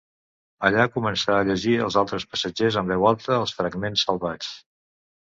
Allà 0.67 0.85
comença 0.93 1.33
a 1.33 1.43
llegir 1.49 1.75
als 1.87 1.97
altres 2.01 2.25
passatgers 2.31 2.77
en 2.81 2.89
veu 2.93 3.05
alta 3.11 3.35
els 3.41 3.53
fragments 3.59 4.07
salvats. 4.07 4.49